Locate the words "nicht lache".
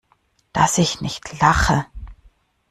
1.01-1.85